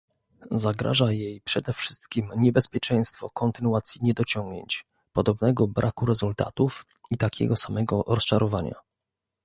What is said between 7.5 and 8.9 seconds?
samego rozczarowania